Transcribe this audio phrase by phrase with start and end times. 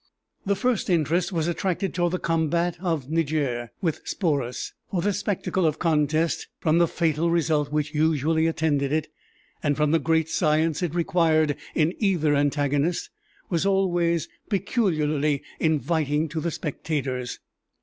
[0.47, 5.63] The first interest was attracted toward the combat of Niger with Sporus; for this spectacle
[5.63, 9.09] of contest, from the fatal result which usually attended it,
[9.61, 13.11] and from the great science it required in either antagonist,
[13.51, 17.37] was always peculiarly inviting to the spectators.